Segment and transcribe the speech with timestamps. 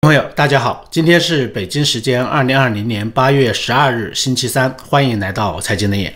[0.00, 6.14] 朋友，大家好，今天是北京时间二零二零年八月十二日，星期三，欢迎来到财经的眼。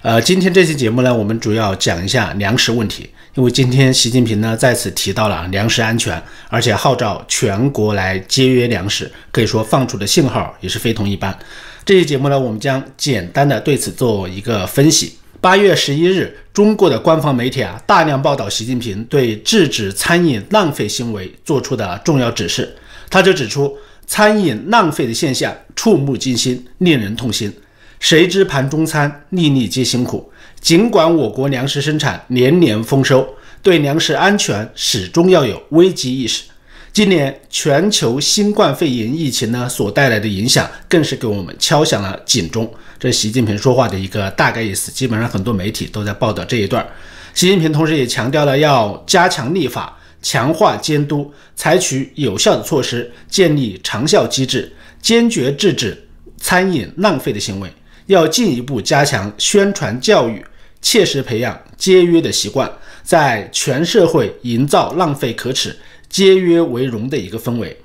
[0.00, 11.38] 呃，今天这期节目呢，我们主要讲一下粮食问题，因为今天习近平呢再次提到了粮食安全，而且号召全国来节约粮食，可以说放出的信号也是非同一般。
[11.84, 15.18] 这期节目呢，我们将简单的对此做一个分析。
[15.38, 22.74] 八月十一日，中国的官方媒体啊大量报道习近平对制止餐饮浪费行为做出的重要指示。
[23.10, 27.52] 他就指出，餐饮浪费的现象触目惊心，令人痛心。
[28.00, 30.30] 谁知盘中餐，粒粒皆辛苦。
[30.60, 33.26] 尽管我国粮食生产年年丰收，
[33.62, 36.44] 对粮食安全始终要有危机意识。
[36.92, 42.72] 今年全球新冠肺炎疫情呢所带来的影响，更是给我们敲响了警钟。
[42.98, 44.90] 这习近平说话的一个大概意思。
[44.90, 46.86] 基本上很多媒体都在报道这一段。
[47.34, 49.97] 习近平同时也强调了要加强立法。
[50.20, 57.72] 强化监督，采取有效的措施，建立长效机制，坚决制止餐饮浪费的行为。
[58.06, 60.44] 要进一步加强宣传教育，
[60.80, 62.70] 切实培养节约的习惯，
[63.02, 65.76] 在全社会营造浪费可耻、
[66.08, 67.76] 节约为荣的一个氛围。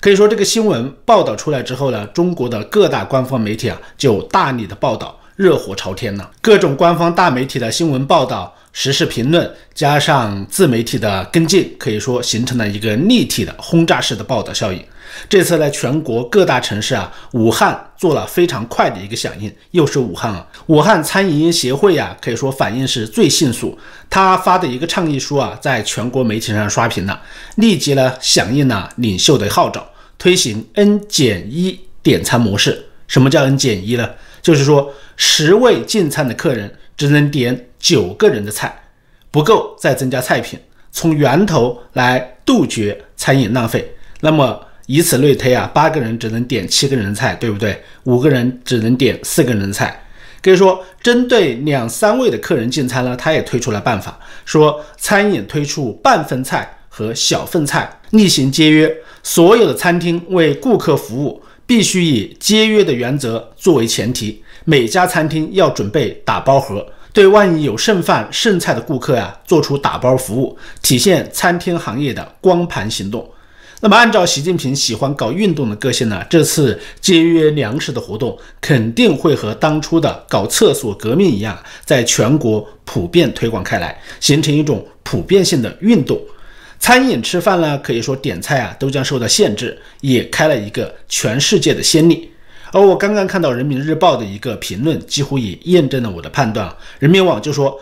[0.00, 6.30] 可以说，这个新闻报道出来之后呢，中国的各大官方媒体啊就大力的报道，热火朝天了。
[6.40, 8.54] 各种官方大媒体的新闻报道。
[8.80, 14.80] 时事评论加上自媒体的跟进，可以说形成了一个立体的轰炸式的报道效应。
[15.28, 23.76] 这次呢，全国各大城市啊，武汉做了非常快的一个响应，又是武汉啊，武汉餐饮协会呀，可以说反应是最迅速。
[24.08, 27.20] 他发的一个倡议书啊，在全国媒体上刷屏了，
[27.56, 29.84] 立即呢响应了领袖的号召，
[30.16, 32.86] 推行 N 减一点餐模式。
[33.08, 34.08] 什么叫 N 减一呢？
[34.40, 36.72] 就是说十位进餐的客人。
[36.98, 38.82] 只能点九个人的菜，
[39.30, 40.58] 不够再增加菜品，
[40.92, 43.94] 从源头来杜绝餐饮浪费。
[44.20, 47.80] 那么以此类推啊，八个人只能点七个人的菜，对不对？
[48.02, 50.04] 五个人只能点四个人的菜。
[50.42, 58.92] 可以说，针对两三位的客人进餐呢，他也推出了办法，说餐饮推出半份菜和小份菜，厉行节约。
[59.22, 64.42] 所有的餐厅为顾客服务，必须以节约的原则作为前提。
[64.64, 73.28] 每家餐厅要准备打包盒，对万一有剩饭剩菜的顾客呀，做出打包服务，体现餐厅行业的光盘行动。
[73.80, 86.20] 那么，按照习近平喜欢搞运动的个性呢，这次节约粮食的活动肯定会和当初的搞厕所革命一样，在全国普遍推广开来，形成一种普遍性的运动。
[86.80, 92.30] 餐饮吃饭呢，可以说点菜啊都将受到限制，也开了一个全世界的先例。
[92.72, 96.74] 而我刚刚看到人民日报的一个评论，几乎也验证了我的判断。
[96.98, 97.80] 人民网就说，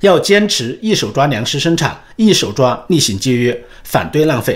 [0.00, 4.54] 要坚持一手抓粮食生产，一手抓厉行节约，反对浪费；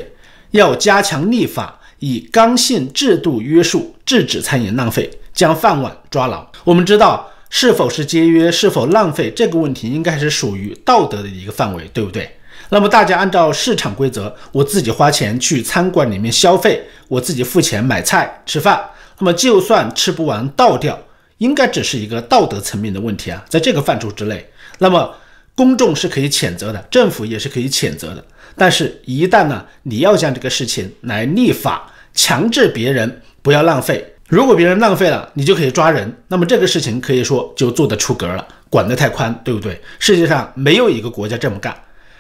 [0.51, 6.47] 要加强立法，以刚性制度约束，制止餐饮浪费，将饭碗抓牢。
[6.65, 12.37] 我们知道，是否是节约，是否浪费这个问题，应该是属于道德的一个范围，对不对？
[12.69, 18.81] 那么大家按照市场规则，我自己花钱去餐馆里面消费，我自己付钱买菜吃饭。
[19.21, 20.99] 那么就算吃不完倒掉，
[21.39, 25.15] 应该只是一个道德层面的问题啊，在这个范畴之内，那么
[25.55, 28.25] 公众是可以谴责的，政府也是可以谴责的。
[28.57, 39.81] 但是，一旦呢，你要将这个事情来立法，强制别人不要浪费，如果别人浪费了，你就可以抓人，那么这个事情可以说就做得出格了，管得太宽，对不对？
[39.99, 41.75] 世界上没有一个国家这么干。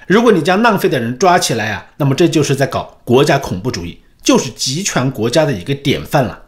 [0.06, 6.42] 如果你将浪费的人抓起来啊，那么这就是在搞国家恐怖主义，就是集权国家的一个典范了。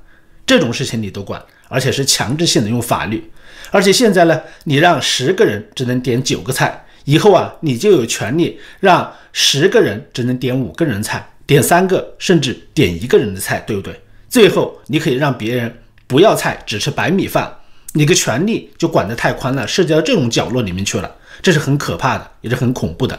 [0.53, 3.25] 这种事情你都管，而且是强制性的用法律，
[3.71, 13.99] 而且现在呢，你让十个人只能点九个菜，以后啊，你就有权利让十个人只能点五个人菜，点三个甚至点一个人的菜，对不对？
[14.29, 15.75] 最后你可以让别人
[16.07, 17.51] 不要菜，只吃白米饭，
[17.95, 23.19] 你的权利就管得太宽了，涉及到这种角落里面去了，这是很可怕的，也是很恐怖的。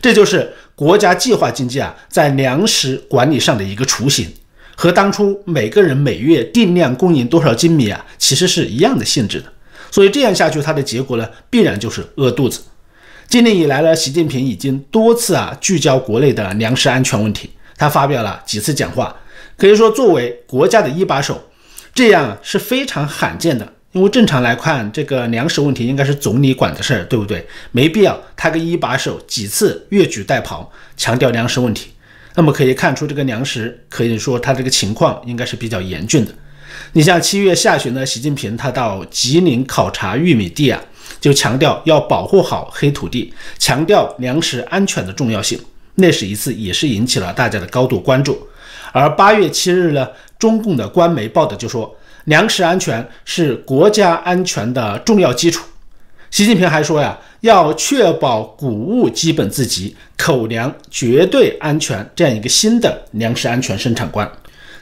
[0.00, 4.32] 这就是国家计划经济啊，在粮食管理上的一个雏形。
[4.80, 9.52] 和当初每个人每月定量供应多少斤米啊，其实是一样的性质的。
[9.90, 12.62] 所以这样下去，它的结果呢，必然就是饿肚子。
[13.28, 19.14] 今年以来呢，习近平已经多次啊聚焦国内的粮食安全问题，他发表了几次讲话，
[19.58, 21.38] 可以说作为国家的一把手，
[21.94, 23.70] 这样是非常罕见的。
[23.92, 27.46] 因为正常来看，这个粮食问题应该是总理管的事儿，对不对？
[27.72, 30.66] 没必要他个一把手几次越俎代庖，
[30.96, 31.90] 强调粮食问题。
[32.34, 36.32] 那么可以看出，这个粮食可以说它这个情况应该是比较严峻的。
[36.92, 40.80] 你像七月下旬呢，习近平他到吉林考察玉米地啊，
[41.20, 45.58] 就强调要保护好黑土地，强调粮食安全的重要性。
[45.96, 48.48] 那是一次也是引起了大家的高度关注。
[48.92, 51.94] 而八月七日呢，中共的官媒报道就说，
[52.24, 55.64] 粮食安全是国家安全的重要基础。
[56.30, 64.30] 习近平还说呀，要确保谷物基本自给，口粮绝对安全，这样一个新的粮食安全生产观。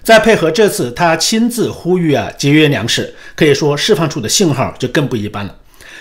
[0.03, 5.55] 再配合这次他亲自呼吁啊节约粮食，可以说释放出的信号就更不一般了。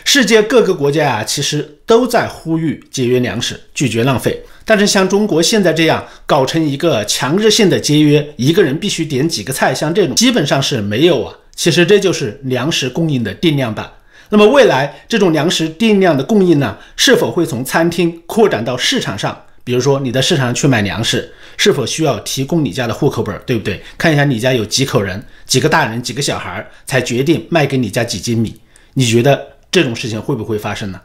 [0.05, 4.41] 世界各个国家啊，其实都在呼吁节约粮食，拒绝浪费。
[4.63, 11.33] 但是像中国现在这样搞成一个强制性的节约，一个人必须点几个菜，像这种基本上是没有啊。
[11.55, 13.89] 其实这就是粮食供应的定量版。
[14.29, 19.43] 那么未来这种粮食定量的供应呢，是否会从餐厅扩展到市场上？
[19.63, 23.81] 比如说你在市场上去买粮食，是否需要提供你家的户口本，对不对？
[23.97, 28.55] 看一下你家有几口人，几个大人，几个小孩，才决定卖给你家几斤米。
[28.93, 31.01] 你觉得这种事情会不会发生呢？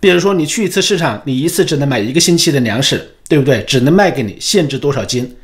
[0.00, 3.62] 比如说你去一次市场，你一次只能买一个星期的粮食，对不对？
[3.64, 5.36] 只能卖给你，限制多少斤？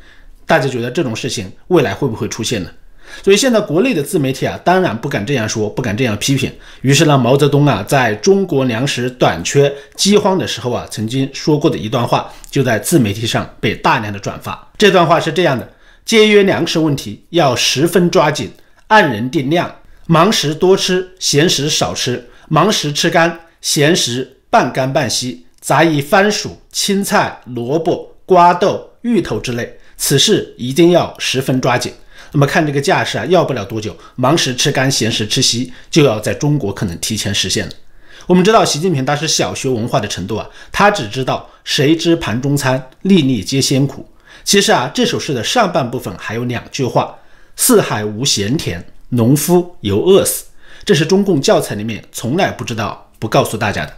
[0.47, 2.69] 大家觉得这种事情未来会不会出现呢？
[3.23, 6.51] 所以现在国内的自媒体啊，当然不敢这样说，不敢这样批评。
[6.81, 14.67] 于是呢，毛泽东啊，在中国粮食短缺、饥荒的时候啊，曾经说过的一段话，就在自媒体上被大量的转发。
[14.77, 15.67] 这段话是这样的：
[16.05, 18.51] 节约粮食问题要十分抓紧，
[18.87, 19.73] 按人定量，
[20.07, 29.77] 忙时多吃，闲时少吃，忙时吃干，闲时半干半稀，杂以番薯、青菜、萝卜、瓜豆、芋头之类。
[29.97, 31.91] 此事一定要十分抓紧。
[32.35, 37.71] 那么看这个架势啊，要不了多久，忙时吃干，闲时吃稀，就要在中国可能提前实现了。
[38.27, 44.05] 我们知道习近平他是小学文化的程度啊，他只知道谁知盘中餐，粒粒皆辛苦。
[44.43, 47.17] 其实啊，这首诗的上半部分还有两句话：
[47.55, 50.43] 四海无闲田，农夫犹饿死。
[50.83, 53.93] 这是中共教材里面从来不知道不告诉大家的。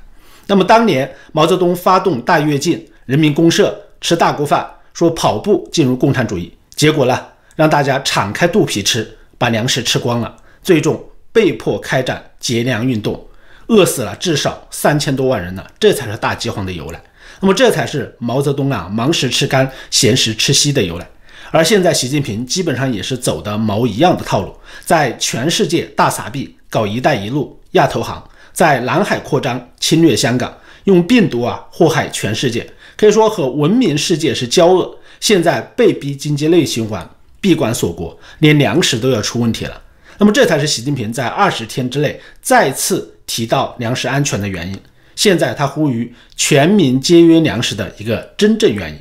[0.46, 7.20] 那么当年毛泽东发动大跃进，人民公社吃大锅饭，说跑步进入共产主义，结果呢？
[7.58, 13.28] 让大家敞开肚皮吃，把粮食吃光了，最终被迫开展节粮运动，
[13.66, 17.02] 饿死了至少三千多万人呢，这才是大饥荒的由来。
[17.40, 21.10] 那么这才是毛泽东啊忙时吃干，闲时吃稀的由来。
[21.50, 24.56] 而现在习近平基本上也是走的毛一样的套路，
[24.86, 28.24] 在全世界大撒币，搞“一带一路”亚投行，
[28.54, 34.96] 在南海扩张侵略香港，用病毒啊祸害全世界，可以说和文明世界是交恶。
[35.20, 37.10] 现在被逼经济内循环。
[37.48, 39.82] 闭关锁国，连粮食都要出问题了。
[40.18, 44.78] 那么，这才是习近平在二十天之内再次提到粮食安全的原因。
[45.16, 49.00] 现在他呼吁全民节约粮食的一个真正原因。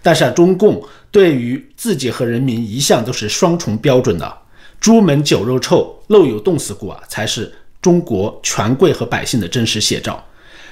[0.00, 4.38] 但是啊，中共对于自己和人民一向都是双重标准的。
[4.80, 7.52] 朱门酒肉臭，肉有冻死骨啊，才是
[7.82, 10.24] 中国权贵和百姓的真实写照。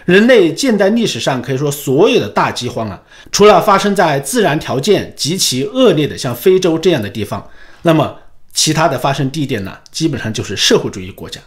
[0.07, 3.01] 人类近代历史上可以说所有的大饥荒啊，
[3.31, 7.49] 除了发生在自然条件极其恶劣的像非洲这样的地方，
[7.83, 8.17] 那么
[8.53, 11.41] 其他的发生地点呢，基本上就是社会主义国家。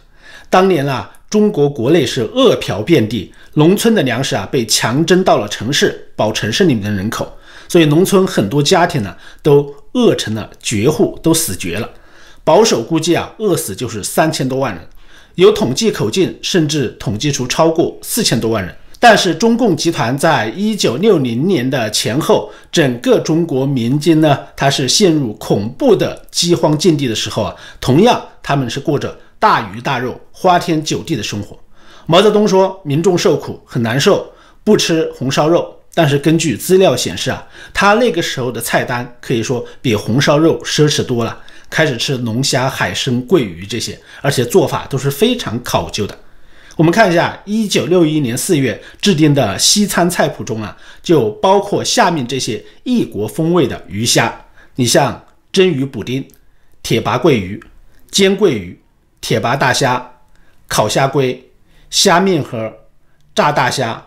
[0.48, 7.30] 当年啊，中国国内是饿殍遍地，农村的粮食啊被强征到了城市，保城市里面的人口，
[7.68, 11.90] 所以农村很多家庭呢都饿成了绝户，都死绝了。
[12.44, 14.86] 保守估计啊，饿死就是三千多万人。
[15.36, 18.74] 有统计口径，甚至统计出超过四千多万人。
[19.00, 31.58] 但是中共集团在一九六零年的前后，整个中国民间呢，它是陷入恐怖的饥荒境地的时候啊，同样他们是过着大鱼大肉、花天酒地的生活。
[32.06, 34.26] 毛泽东说，民众受苦很难受，
[34.62, 35.74] 不吃红烧肉。
[35.96, 41.38] 但是根据资料显示啊，他那个时候的菜单可以说比红烧肉奢侈多了。
[41.74, 46.16] 开始吃龙虾、海参、桂鱼这些，而且做法都是非常考究的。
[46.76, 54.32] 我们看一下，一九六一年四月制定的西餐菜谱中啊，就包括下面这些异国风味的鱼虾。
[54.76, 56.24] 你像蒸鱼补丁、
[56.80, 57.60] 铁拔桂鱼、
[58.08, 58.80] 煎桂鱼、
[59.20, 60.12] 铁拔大虾、
[60.68, 61.50] 烤虾龟、
[61.90, 62.72] 虾面盒、
[63.34, 64.00] 炸大虾、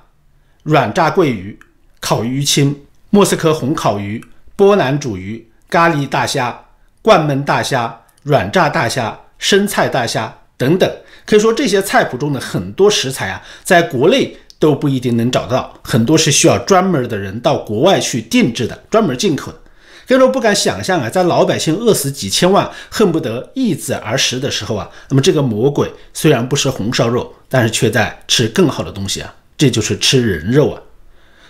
[0.63, 1.59] 软炸桂鱼、
[1.99, 2.73] 烤鱼青、
[3.09, 4.23] 莫斯科红烤鱼、
[4.55, 6.63] 波兰煮鱼、咖喱大虾。
[7.07, 10.91] 灌焖大虾、软炸大虾、生菜大虾等等，
[11.25, 19.57] 可以说这些菜谱中的很多食材啊，在国内都不一定能找到，很多是需要专门的人到国外去定制的，专门进口的。
[20.05, 30.81] 可以说不敢想象啊，在老百姓饿死几千万，恨不得一子而食的时候啊，那么这个魔鬼虽然不吃红烧肉，但是却在吃更好的东西啊，这就是吃人肉啊。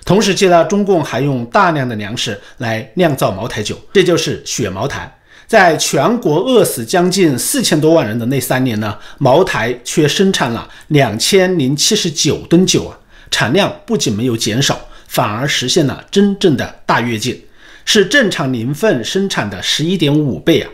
[0.05, 5.11] 同时期呢，中共还用大量的粮食来酿造茅台酒，这就是血茅台。
[5.47, 12.99] 在全国饿死将近四千多万人的那三年呢，茅台却生产了两千零七十九吨酒啊，
[13.31, 14.77] 产量不仅没有减少，
[15.07, 17.45] 反而实现了真正的大跃进。
[17.85, 20.69] 是正常年份生产的十一点五倍啊。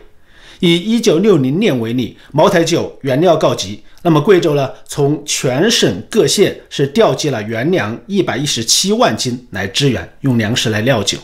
[0.58, 11.16] 以一九六零年为例，茅台酒原料告急，那么贵州呢，从全省各县是调集了原粮一百一十七万斤来支援，用粮食来料酒。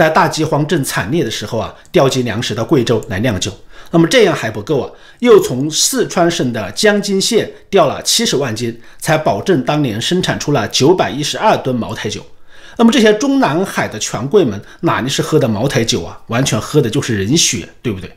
[0.00, 3.52] 在大饥荒正惨烈的时候啊，调集粮食到贵州来酿酒。
[3.90, 12.24] 那么这样还不够啊，又从四川省的江津县调了七十万斤，才保证当年生产出了九百一十二吨茅台酒。
[12.78, 18.10] 那么这些中南海的权贵们哪里是喝的茅台酒啊，完全喝的就是人血，对不对？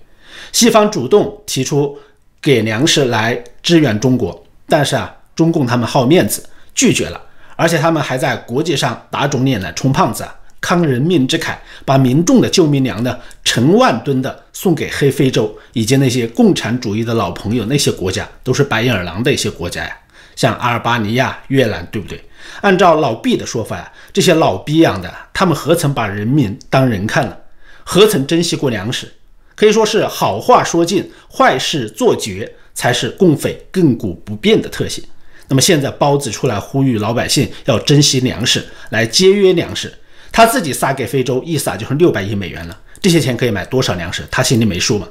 [0.54, 2.00] 西方主动提出
[2.42, 6.42] 给粮食来支援中国，但是啊，中共他们好面子，
[6.74, 7.22] 拒绝了，
[7.58, 10.34] 而且他们还在国际上打肿脸来充胖子啊。
[10.64, 19.94] 慷人命之慨，把民众的救命粮呢成万吨的送给黑非洲以及那些共产主义的老朋友，那些国家都是白眼狼的一些国家呀，
[20.38, 22.24] 像阿尔巴尼亚、越南，对不对？
[22.62, 27.38] 按照老毕的说法呀，这些老逼养的，他们何曾把人民当人看了？
[27.84, 29.12] 何曾珍惜过粮食？
[29.56, 35.04] 可以说是好话说尽，坏事做绝，才是共匪亘古不变的特性。
[35.50, 39.94] 那么现在包子出来呼吁老百姓要珍惜粮食，来节约粮食。
[40.34, 42.78] 他自己撒给非洲，一撒就是六百亿美元了。
[43.00, 44.28] 这些钱可以买多少粮食？
[44.32, 45.08] 他心里没数吗？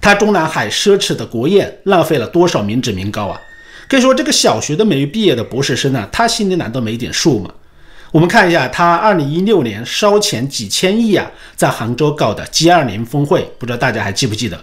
[0.00, 3.38] 他中南海奢侈的国宴，浪费了多少民脂民膏啊？
[3.88, 7.50] 可以说，这个小学都没毕业的博士生呢，他心里难道没点数吗？
[8.10, 14.58] 我们看一下，他二零一六年烧钱几千亿啊，在杭州搞的 G 二零峰会，不知道大家还记不记得？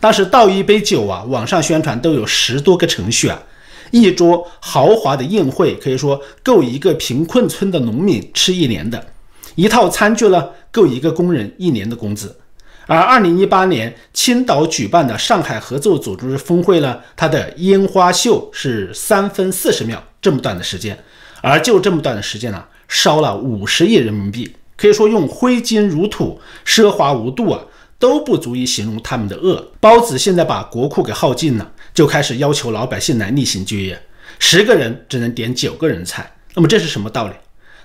[0.00, 3.42] 当时倒一杯酒啊，网上宣传都有十多个程序啊，
[3.90, 9.11] 一桌豪华的宴会，可以说够一个贫困村的农民吃一年的。
[9.54, 12.38] 一套餐具呢，够一个工人一年的工资。
[12.86, 20.98] 而二零一八年青岛举办的上海合作组织峰会呢，它的烟花秀是三分四十秒这么短的时间，
[21.40, 27.62] 而就这么短的时间呢，烧了五十亿人民币，可以说用挥金如土、奢华无度啊，
[28.00, 29.72] 都不足以形容他们的恶。
[29.78, 34.02] 包子现在把国库给耗尽了，就开始要求老百姓来逆行就业，
[34.40, 37.34] 十个人只能点九个人菜，那么这是什么道理？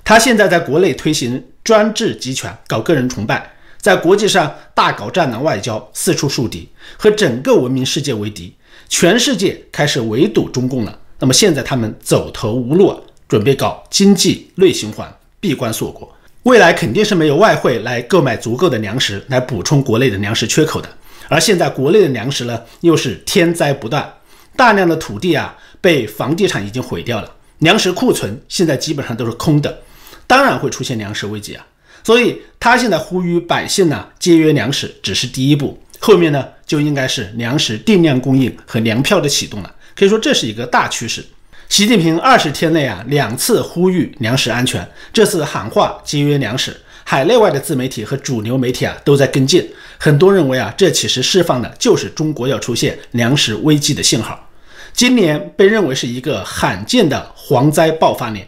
[0.08, 8.56] 他现在在国内推行专制集权，搞个人崇拜，在国际上大搞战狼外交，四处树敌，和整个文明世界为敌，
[8.88, 10.98] 全世界开始围堵中共了。
[11.20, 12.98] 那么现在他们走投无路，
[13.28, 16.10] 准备搞经济内循环，闭关锁国，
[16.44, 20.88] 未来肯定是没有外汇来购买足够的粮食来补充国内的粮食缺口的。
[21.28, 24.10] 而现在国内的粮食呢，又是天灾不断，
[24.56, 29.80] 大量的土地啊被房地产已经毁掉了，粮食库存现在基本上都是空的。
[30.28, 31.66] 当然会出现粮食危机啊，
[32.04, 39.74] 所以他现在呼吁百姓呢节约粮食只是第一步，后面呢就应该是粮食定量供应和粮票的启动了。
[39.96, 41.26] 可以说这是一个大趋势。
[41.70, 49.66] 习近平二十天内啊两次呼吁粮食安全，这次喊话节约粮食，海内外的自媒体和主流媒体啊都在跟进。
[49.98, 54.48] 很多认为啊这其实释放的就是中国要出现粮食危机的信号。
[54.94, 58.48] 今年被认为是一个罕见的蝗灾爆发年。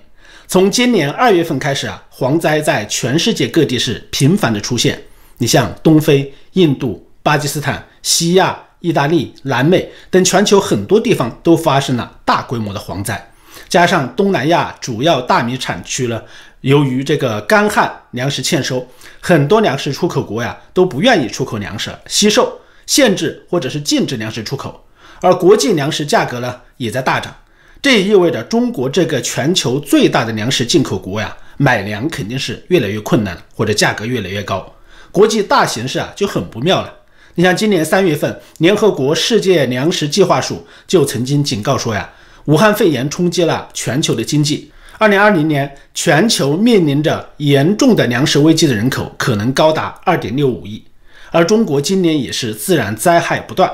[0.51, 4.99] 从今年二月份开始啊，蝗灾在全世界各地是频繁的出现。
[5.37, 13.31] 你像东非、印度、巴基斯坦、西亚、意大利、南美等全球很多地方都发生了大规模的蝗灾。
[13.67, 16.19] 加上东南亚主要大米产区呢，
[16.61, 18.87] 由于这个干旱，粮食欠收，
[19.19, 24.83] 很多粮食出口国呀都不愿意出口粮食，惜售、限制或者是禁止粮食出口，
[25.21, 27.35] 而国际粮食价格呢也在大涨。
[27.81, 34.73] 这也意味着中国这个全球最大的粮食进口国呀，买粮肯定是越来越困难，或者价格越来越高。
[35.11, 36.93] 国际大形势啊就很不妙了。
[37.35, 42.09] 你像今年三月份，联合国世界粮食计划署就曾经警告说呀，
[42.45, 44.69] 武汉肺炎冲击了全球的经济。
[44.97, 50.83] 二零二零年，全球面临着严重的粮食危机的人口可能高达二点六五亿，
[51.31, 53.71] 而中国今年也是自然灾害不断，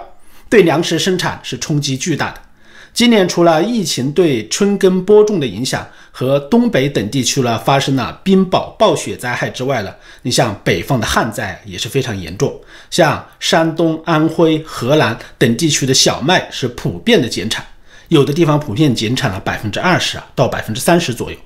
[0.47, 2.41] 对粮食生产是冲击巨大的。
[2.95, 12.57] 今年除了疫情对春耕播种的影响和东北等地区呢发生了冰雹、暴雪灾害之外呢，你像北方的旱灾也是非常严重，
[12.89, 17.65] 像山东、安徽、河南等地区的小麦是普遍的减产，
[18.07, 21.37] 有的地方普遍减产了百分之二十啊到百分之三十左右。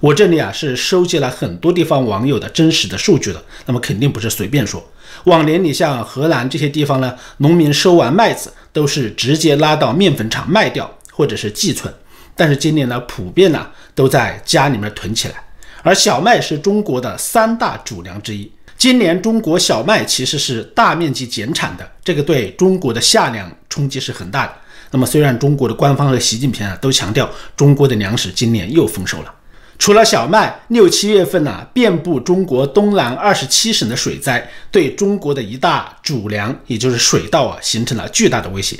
[0.00, 4.84] 我这里啊是收集了很多地方网友的真实的数据的，那么肯定不是随便说。
[5.24, 10.92] 往年你像河南这些地方呢，农民收完麦子都是直接拉到面粉厂卖掉。
[11.16, 11.92] 或者是寄存，
[12.34, 15.34] 但是今年呢，普遍呢都在家里面囤起来。
[15.82, 24.52] 而小麦是中国的三大主粮之一，今年中国小麦其实是大面积减产的，这个对中国的夏粮冲击是很大的。
[24.90, 29.34] 那么虽然中国的官方和习近平啊都强调中国的粮食今年又丰收了，
[29.78, 38.76] 除了小麦，六七月份呢，遍布中国东南二十七省的水灾，对中国的一大主粮，也就是水稻啊，形成了巨大的威胁。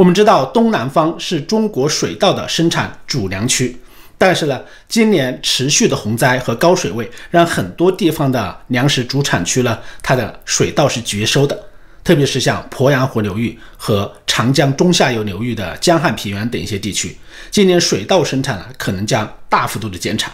[0.00, 3.78] 我们知道，东南方是中国水稻的生产主粮区，
[4.16, 11.54] 但是呢，今年持续的洪灾和高水位，让很多地方的粮食主产区呢，它的水稻是绝收的，
[12.02, 17.14] 特别是像鄱阳湖流域和长江中下游流域的江汉平原等一些地区，
[17.50, 20.32] 今年水稻生产呢，可能将大幅度的减产。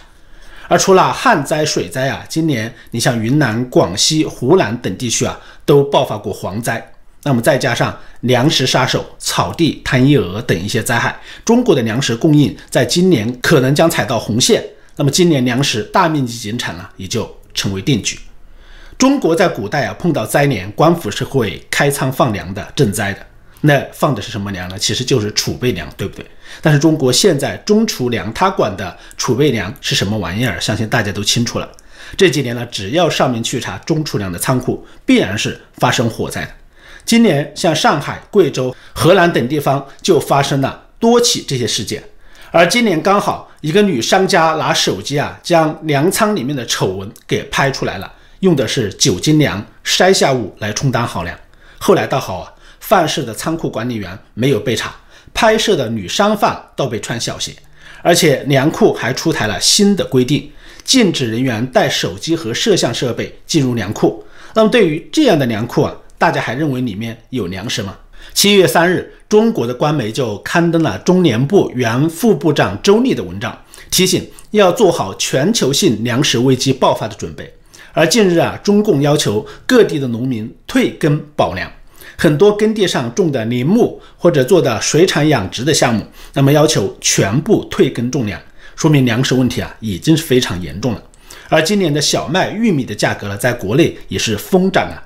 [0.69, 6.93] 而除了旱灾、水灾啊，今年你像云南、广西、湖南等地区啊，都爆发过蝗灾。
[7.23, 14.63] 那么再加上粮食杀手草地贪衣蛾等一些灾害，中国的粮食供应在今年可能将踩到红线。
[14.95, 18.17] 那么今年粮食大面积减产呢，也就成为定局。
[18.97, 23.19] 中国在古代啊，碰到灾年，官府是会开仓放粮的赈灾的。
[23.61, 24.77] 那放的是什么粮呢？
[24.77, 26.25] 其实就是储备粮，对不对？
[26.61, 30.59] 但是中国现在中储粮，它管的储备粮是什么玩意儿？
[30.59, 31.69] 相信大家都清楚了。
[32.15, 36.51] 这几年呢，只要上面去查中储粮的仓库，必然是发生火灾的。
[37.07, 42.03] 今年像上海、贵州、河南等地方就发生了多起这些事件。
[42.51, 48.11] 而今年刚好一个女商家拿手机啊，将粮仓里面的丑闻给拍出来了，
[48.41, 51.39] 用的是酒精粮筛下物来充当好粮。
[51.79, 52.53] 后来倒好啊。
[52.79, 54.95] 范氏的仓库管理员没有被查，
[55.33, 57.51] 拍摄的女商贩倒被穿小鞋，
[58.01, 60.49] 而且粮库还出台了新的规定，
[60.85, 64.25] 禁止人员带手机和摄像设备进入粮库。
[64.53, 67.95] 那么对于这样的粮库啊，大家还认为里面有粮食吗？
[68.33, 73.55] 七月三日，中国的官媒就刊登了中联部原副部长周立的文章，
[73.91, 77.53] 提醒要做好全球性粮食危机爆发的准备。
[77.93, 81.71] 而近日啊，中共要求各地的农民退耕保粮。
[82.17, 88.41] 很多耕地上种的林木或者做的水产养殖的项目，那么要求全部退耕种粮，
[88.75, 91.03] 说明粮食问题啊已经是非常严重了。
[91.49, 94.97] 而今年的小麦、玉米的价格呢，在国内也是疯涨啊。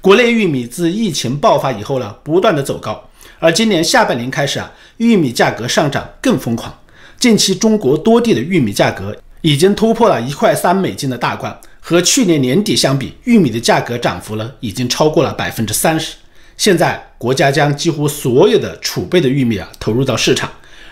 [0.00, 3.08] 国内玉米自疫情爆发以后呢，不断的走高，
[3.40, 6.72] 而今年下半年开始啊，玉米价格上涨更疯狂。
[7.18, 16.14] 近期中国多地的玉米价格已经突破了一块三美金的大关，和去年年底相比，玉米的价格涨幅呢，已经超过了百分之三十。
[16.56, 20.48] 现在国家将几乎所有的储备的玉米啊投入到市场，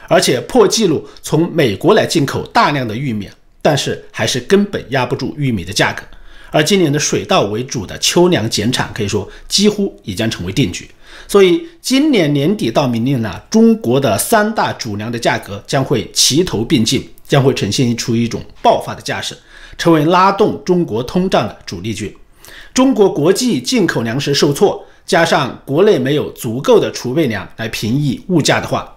[0.09, 3.29] 而且破纪录从美国来进口大量的玉米，
[3.62, 6.03] 但是还是根本压不住玉米的价格。
[6.57, 10.90] 而今年的水稻为主的秋粮减产，可以说几乎已将成为定局。
[11.29, 19.37] 所以今年年底到明年呢，中国的三大主粮的价格将会齐头并进，将会呈现出一种爆发的架势，
[19.77, 22.11] 成为拉动中国通胀的主力军。
[22.73, 24.83] 中国国际进口粮食受挫。
[25.05, 28.92] 加上国内没有足够的储备粮来平抑物价的话，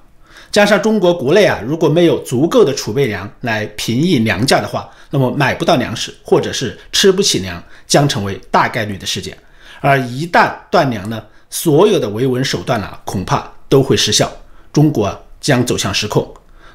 [0.52, 9.38] 加上中国国内啊如果没有足够的储备粮来平抑粮价的话，那么买不到粮食或者是吃不起粮将成为大概率的事件。
[9.80, 14.32] 而一旦断粮呢，所有的维稳手段呢恐怕都会失效，
[14.74, 16.28] 中国将走向失控。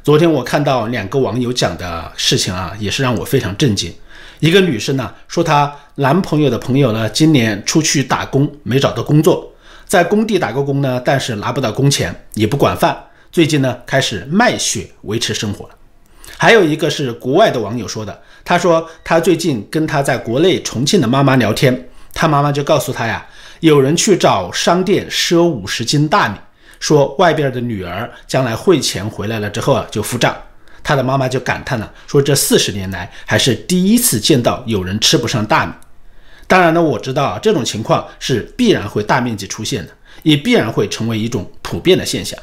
[0.03, 3.93] 昨天我看到两个网友讲的事情啊，也是让我非常震惊。
[4.41, 9.51] 一个女生呢说，她男朋友的朋友呢今年出去打工没找到工作，
[9.87, 12.97] 在工地打过工呢，但是拿不到工钱，也不管饭，
[13.35, 15.75] 最近呢开始卖血维持生活了。
[16.39, 23.27] 还有一个是国外的网友说的，他说他最近跟他在国内重庆的妈妈聊天，他妈妈就告诉他呀，
[23.59, 26.37] 有人去找商店赊五十斤大米，
[26.79, 30.41] 说外边的女儿将来汇钱回来了之后啊就付账。
[30.85, 35.73] 他的妈妈就感叹了，说这四十年来还是第一次见到有人吃不上大米。
[36.47, 39.93] 当然呢，我知道，这种情况是必然会大面积出现的，
[40.23, 42.39] 也必然会成为一种普遍的现象。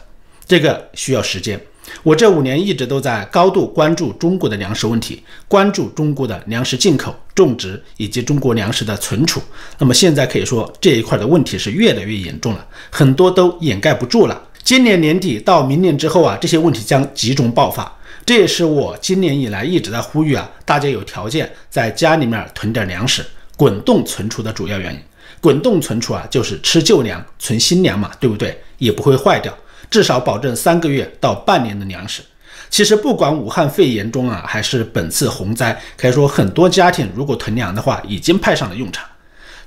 [0.51, 1.57] 这个需要时间。
[2.03, 9.41] 我这五年一直都在高度关注中国的粮食问题，关注中国的粮食进口、种植以及中国粮食的存储。
[9.77, 14.49] 那么现在可以说这一块的问题是越来越严重了，很多都掩盖不住了。
[14.61, 17.89] 今年年底到明年之后啊，这些问题将集中爆发。
[18.25, 24.99] 这也是我今年以来一直在呼吁啊，大家有条件在家里面囤点粮食，滚动存储的主要原因。
[25.39, 28.61] 滚动存储啊，就是吃旧粮存新粮嘛，对不对？
[28.79, 29.55] 也不会坏掉，
[29.91, 32.23] 至少保证三个月到半年的粮食。
[32.71, 39.05] 其实不管武汉肺炎中啊，还是本次洪灾，可以说很多家庭如果囤粮的话，已经派上了用场。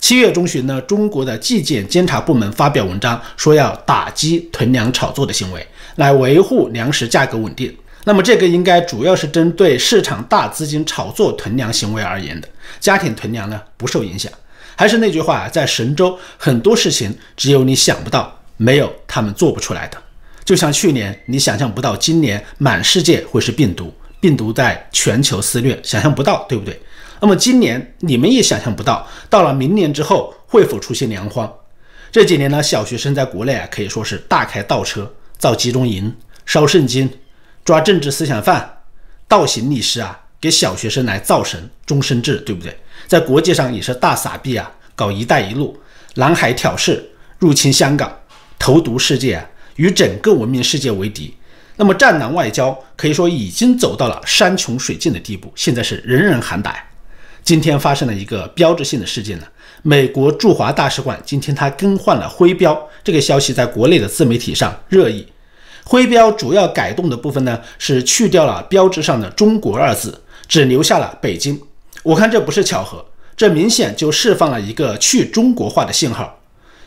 [0.00, 7.74] 七月中旬呢，中国的纪检监察部门发表文章，说要打击囤粮炒作的行为，来维护粮食价格稳定。
[8.04, 12.48] 那么这个应该主要是针对市场大资金炒作囤粮行为而言的，
[12.80, 14.30] 家庭囤粮呢不受影响。
[14.76, 19.98] 还是那句话，在神州很多事情只有你想不到，没有他们做不出来的。
[20.44, 26.78] 就像去年你想象不到今年满世界会是病毒，病毒在全球肆虐，想象不到，对不对？
[27.20, 31.50] 那么今年你们也想象不到，到了明年之后会否出现粮荒？
[32.12, 37.10] 这几年呢，小学生在国内啊可以说是大开倒车，造集中营、烧圣经、
[37.64, 38.82] 抓政治思想犯、
[39.26, 42.76] 倒行逆施啊，给小学生来造神、终身制，对不对？
[43.08, 45.80] 在国际上也是大撒币啊，搞“一带一路”、
[46.16, 48.14] 南海挑事、入侵香港、
[48.58, 51.34] 投毒世界啊，与整个文明世界为敌。
[51.76, 56.76] 那么战狼外交可以说已经走到了山穷水尽的地步，现在是人人喊打。
[57.42, 59.44] 今天发生了一个标志性的事件呢，
[59.82, 65.26] 美国驻华大使馆今天它更换了徽标，这个消息在国内的自媒体上热议。
[65.84, 71.60] 徽标主要改动的部分呢，是去掉了标志上的“中国”二字，只留下了“北京”。
[72.02, 73.04] 我看这不是巧合，
[73.36, 76.40] 这明显就释放了一个去中国化的信号，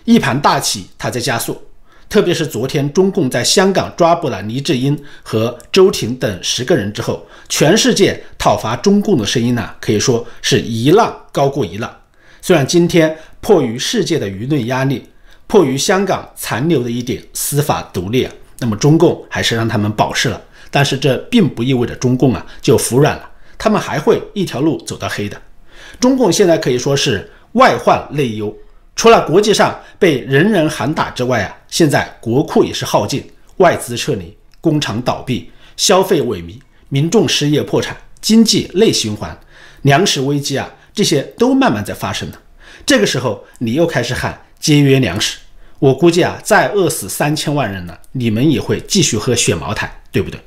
[0.05, 1.61] 一盘大棋它在加速。
[2.09, 11.93] 特别是昨天，中共在香港抓捕了黎智英和周婷等十个人之后，全世界讨伐中共的声音呢，可以说是一浪高过一浪。
[12.41, 15.03] 虽然今天迫于世界的舆论压力，
[15.47, 20.41] 迫于香港残留的一点司法独立啊，那么中共还是让他们保释了。
[20.71, 25.37] 但是这并不意味着中共啊就服软了，他们还会一条路走到黑的。
[25.99, 28.55] 中共现在可以说是外患内忧。
[28.97, 33.23] 除了国际上被人人喊打之外啊，现在国库也是耗尽，
[33.57, 39.39] 外资撤离，工厂倒闭，消费萎靡，民众失业破产，经济内循环，
[39.83, 42.41] 粮食危机啊，这些都慢慢在发生了。
[42.87, 45.37] 这个时候你又开始喊节约粮食，
[45.77, 50.41] 我估计啊，再饿死三千万人呢，你们也会继续喝血茅台，对不对？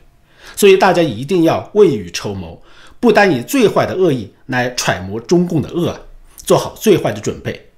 [0.57, 2.61] 所以大家一定要未雨绸缪，
[2.99, 6.01] 不单以最坏的恶意来揣摩中共的恶啊，
[6.45, 7.70] 做好最坏的准备。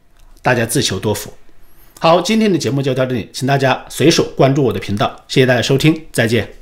[0.43, 1.33] 大家自求多福。
[2.01, 6.53] 好，今天的节目就到这里，请大家随手关注我的频道，谢谢大家收听，再见。